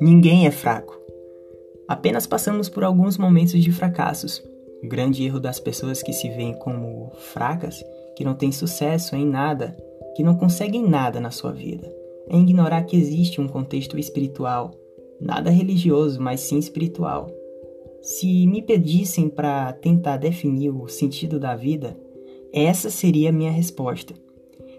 Ninguém 0.00 0.46
é 0.46 0.50
fraco. 0.50 0.96
Apenas 1.88 2.26
passamos 2.26 2.68
por 2.68 2.84
alguns 2.84 3.18
momentos 3.18 3.62
de 3.62 3.72
fracassos. 3.72 4.42
O 4.82 4.88
grande 4.88 5.24
erro 5.24 5.40
das 5.40 5.58
pessoas 5.58 6.02
que 6.02 6.12
se 6.12 6.28
veem 6.28 6.54
como 6.58 7.10
fracas, 7.32 7.84
que 8.16 8.24
não 8.24 8.34
têm 8.34 8.52
sucesso 8.52 9.16
em 9.16 9.26
nada, 9.26 9.76
que 10.16 10.22
não 10.22 10.36
conseguem 10.36 10.88
nada 10.88 11.20
na 11.20 11.30
sua 11.30 11.52
vida, 11.52 11.92
é 12.28 12.36
ignorar 12.36 12.84
que 12.84 12.96
existe 12.96 13.40
um 13.40 13.48
contexto 13.48 13.98
espiritual, 13.98 14.70
nada 15.20 15.50
religioso, 15.50 16.20
mas 16.20 16.40
sim 16.40 16.58
espiritual. 16.58 17.30
Se 18.00 18.46
me 18.46 18.62
pedissem 18.62 19.28
para 19.28 19.72
tentar 19.72 20.16
definir 20.16 20.70
o 20.70 20.86
sentido 20.88 21.40
da 21.40 21.56
vida, 21.56 21.98
essa 22.52 22.88
seria 22.88 23.30
a 23.30 23.32
minha 23.32 23.50
resposta. 23.50 24.14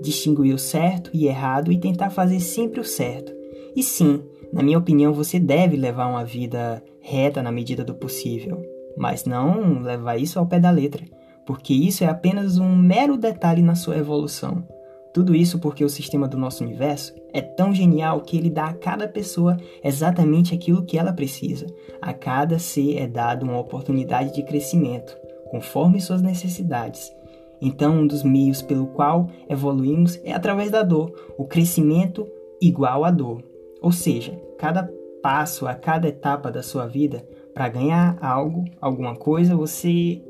Distinguir 0.00 0.54
o 0.54 0.58
certo 0.58 1.10
e 1.12 1.26
errado 1.26 1.70
e 1.70 1.78
tentar 1.78 2.10
fazer 2.10 2.40
sempre 2.40 2.80
o 2.80 2.84
certo. 2.84 3.32
E 3.76 3.82
sim, 3.82 4.22
na 4.52 4.62
minha 4.62 4.78
opinião, 4.78 5.12
você 5.12 5.38
deve 5.38 5.76
levar 5.76 6.06
uma 6.06 6.24
vida 6.24 6.82
reta 7.00 7.42
na 7.42 7.52
medida 7.52 7.84
do 7.84 7.94
possível, 7.94 8.60
mas 8.96 9.24
não 9.24 9.80
levar 9.82 10.16
isso 10.16 10.38
ao 10.38 10.46
pé 10.46 10.58
da 10.58 10.70
letra, 10.70 11.04
porque 11.46 11.72
isso 11.72 12.04
é 12.04 12.06
apenas 12.06 12.58
um 12.58 12.74
mero 12.74 13.16
detalhe 13.16 13.62
na 13.62 13.74
sua 13.74 13.96
evolução. 13.96 14.64
Tudo 15.12 15.34
isso 15.34 15.58
porque 15.58 15.84
o 15.84 15.88
sistema 15.88 16.28
do 16.28 16.38
nosso 16.38 16.62
universo 16.62 17.12
é 17.32 17.40
tão 17.40 17.74
genial 17.74 18.20
que 18.20 18.36
ele 18.36 18.48
dá 18.48 18.66
a 18.66 18.74
cada 18.74 19.08
pessoa 19.08 19.56
exatamente 19.82 20.54
aquilo 20.54 20.84
que 20.84 20.96
ela 20.96 21.12
precisa. 21.12 21.66
A 22.00 22.12
cada 22.12 22.58
ser 22.60 22.96
é 22.96 23.08
dado 23.08 23.44
uma 23.44 23.58
oportunidade 23.58 24.32
de 24.32 24.44
crescimento, 24.44 25.16
conforme 25.50 26.00
suas 26.00 26.22
necessidades. 26.22 27.12
Então, 27.60 28.00
um 28.00 28.06
dos 28.06 28.22
meios 28.22 28.62
pelo 28.62 28.86
qual 28.86 29.28
evoluímos 29.48 30.18
é 30.24 30.32
através 30.32 30.70
da 30.70 30.82
dor, 30.82 31.12
o 31.36 31.44
crescimento 31.44 32.26
igual 32.60 33.04
à 33.04 33.10
dor. 33.10 33.42
Ou 33.80 33.92
seja, 33.92 34.40
cada 34.58 34.90
passo, 35.22 35.66
a 35.66 35.74
cada 35.74 36.08
etapa 36.08 36.50
da 36.50 36.62
sua 36.62 36.86
vida, 36.86 37.26
para 37.52 37.68
ganhar 37.68 38.16
algo, 38.20 38.64
alguma 38.80 39.14
coisa, 39.14 39.56
você 39.56 40.22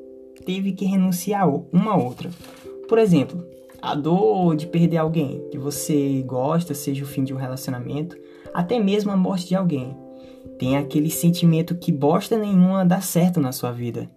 teve 0.45 0.73
que 0.73 0.85
renunciar 0.85 1.43
a 1.43 1.47
uma 1.73 1.97
outra. 1.97 2.31
Por 2.89 2.99
exemplo, 2.99 3.45
a 3.81 3.95
dor 3.95 4.57
de 4.57 4.67
perder 4.67 4.99
alguém 4.99 5.43
que 5.51 5.59
você 5.59 6.23
gosta, 6.27 6.75
seja 6.75 7.05
o 7.05 7.07
fim 7.07 7.25
de 7.25 7.33
um 7.33 7.37
relacionamento, 7.37 8.17
até 8.53 8.79
mesmo 8.79 9.11
a 9.11 9.17
morte 9.17 9.49
de 9.49 9.55
alguém. 9.55 9.97
Tem 10.59 10.77
aquele 10.77 11.11
sentimento 11.11 11.75
que 11.77 11.93
bosta 11.93 12.37
nenhuma 12.37 12.85
dá 12.85 13.01
certo 13.01 13.41
na 13.41 13.53
sua 13.53 13.71
vida. 13.71 14.09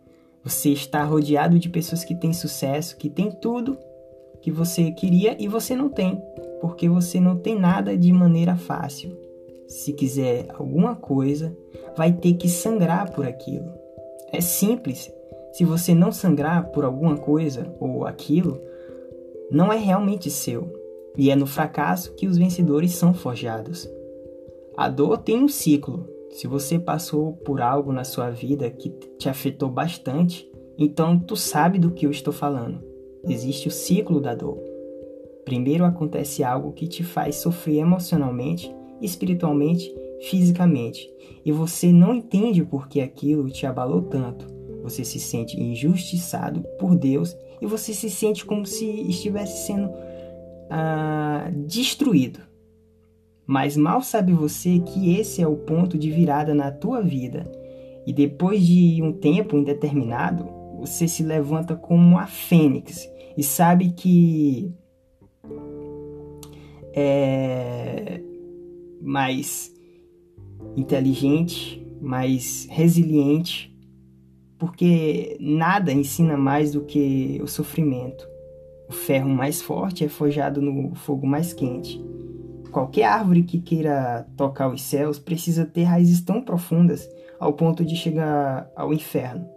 Você 0.43 0.69
está 0.69 1.03
rodeado 1.03 1.57
de 1.57 1.69
pessoas 1.69 2.03
que 2.03 2.15
têm 2.15 2.33
sucesso, 2.33 2.97
que 2.97 3.09
têm 3.09 3.31
tudo 3.31 3.77
que 4.41 4.51
você 4.51 4.91
queria 4.91 5.41
e 5.41 5.47
você 5.47 5.75
não 5.75 5.89
tem, 5.89 6.21
porque 6.59 6.89
você 6.89 7.19
não 7.19 7.37
tem 7.37 7.57
nada 7.57 7.97
de 7.97 8.11
maneira 8.11 8.55
fácil 8.55 9.23
se 9.73 9.91
quiser 9.91 10.47
alguma 10.53 10.95
coisa, 10.95 11.55
vai 11.97 12.11
ter 12.11 12.33
que 12.33 12.47
sangrar 12.47 13.11
por 13.11 13.25
aquilo. 13.25 13.71
É 14.31 14.39
simples. 14.39 15.11
Se 15.51 15.65
você 15.65 15.93
não 15.93 16.11
sangrar 16.11 16.71
por 16.71 16.83
alguma 16.83 17.17
coisa 17.17 17.73
ou 17.79 18.05
aquilo, 18.05 18.61
não 19.51 19.71
é 19.71 19.77
realmente 19.77 20.29
seu. 20.29 20.71
E 21.17 21.29
é 21.29 21.35
no 21.35 21.45
fracasso 21.45 22.13
que 22.13 22.27
os 22.27 22.37
vencedores 22.37 22.91
são 22.93 23.13
forjados. 23.13 23.89
A 24.77 24.89
dor 24.89 25.17
tem 25.17 25.43
um 25.43 25.47
ciclo. 25.47 26.07
Se 26.33 26.47
você 26.47 26.77
passou 26.77 27.33
por 27.33 27.61
algo 27.61 27.91
na 27.91 28.03
sua 28.03 28.29
vida 28.29 28.69
que 28.69 28.89
te 29.17 29.29
afetou 29.29 29.69
bastante, 29.69 30.49
então 30.77 31.17
tu 31.17 31.35
sabe 31.35 31.79
do 31.79 31.91
que 31.91 32.05
eu 32.05 32.11
estou 32.11 32.33
falando. 32.33 32.83
Existe 33.27 33.67
o 33.67 33.71
ciclo 33.71 34.19
da 34.19 34.35
dor. 34.35 34.57
Primeiro 35.45 35.85
acontece 35.85 36.43
algo 36.43 36.73
que 36.73 36.87
te 36.87 37.03
faz 37.03 37.37
sofrer 37.37 37.77
emocionalmente 37.77 38.73
espiritualmente, 39.03 39.93
fisicamente, 40.21 41.11
e 41.45 41.51
você 41.51 41.91
não 41.91 42.15
entende 42.15 42.63
por 42.63 42.87
que 42.87 43.01
aquilo 43.01 43.49
te 43.49 43.65
abalou 43.65 44.01
tanto. 44.03 44.47
Você 44.81 45.03
se 45.03 45.19
sente 45.19 45.59
injustiçado 45.59 46.63
por 46.79 46.95
Deus 46.95 47.35
e 47.61 47.65
você 47.65 47.93
se 47.93 48.09
sente 48.09 48.45
como 48.45 48.65
se 48.65 48.85
estivesse 48.85 49.67
sendo 49.67 49.91
ah, 50.69 51.51
destruído. 51.53 52.39
Mas 53.45 53.75
mal 53.75 54.01
sabe 54.01 54.31
você 54.31 54.79
que 54.79 55.15
esse 55.15 55.41
é 55.41 55.47
o 55.47 55.55
ponto 55.55 55.97
de 55.97 56.09
virada 56.09 56.53
na 56.53 56.71
tua 56.71 57.01
vida. 57.01 57.43
E 58.05 58.13
depois 58.13 58.65
de 58.65 59.01
um 59.01 59.11
tempo 59.13 59.57
indeterminado, 59.57 60.47
você 60.79 61.07
se 61.07 61.23
levanta 61.23 61.75
como 61.75 62.17
a 62.17 62.27
fênix 62.27 63.09
e 63.37 63.43
sabe 63.43 63.91
que 63.91 64.73
é, 66.93 68.21
mais 69.01 69.73
inteligente, 70.75 71.85
mais 72.01 72.67
resiliente, 72.69 73.73
porque 74.57 75.37
nada 75.39 75.91
ensina 75.91 76.37
mais 76.37 76.71
do 76.71 76.81
que 76.81 77.39
o 77.43 77.47
sofrimento. 77.47 78.27
O 78.87 78.93
ferro 78.93 79.29
mais 79.29 79.61
forte 79.61 80.03
é 80.03 80.09
forjado 80.09 80.61
no 80.61 80.93
fogo 80.95 81.25
mais 81.25 81.53
quente. 81.53 82.03
Qualquer 82.73 83.03
árvore 83.03 83.43
que 83.43 83.61
queira 83.61 84.25
tocar 84.35 84.67
os 84.67 84.81
céus 84.81 85.19
precisa 85.19 85.63
ter 85.63 85.83
raízes 85.83 86.21
tão 86.21 86.41
profundas 86.41 87.07
ao 87.39 87.53
ponto 87.53 87.85
de 87.85 87.95
chegar 87.95 88.67
ao 88.75 88.91
inferno. 88.91 89.47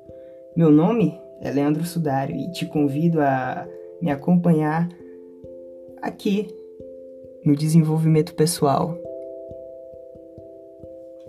Meu 0.55 0.71
nome 0.71 1.19
é 1.41 1.51
Leandro 1.51 1.87
Sudário 1.87 2.37
e 2.37 2.51
te 2.53 2.67
convido 2.67 3.23
a 3.23 3.67
me 4.03 4.11
acompanhar 4.11 4.87
aqui 6.03 6.47
no 7.43 7.57
desenvolvimento 7.57 8.35
pessoal 8.35 8.99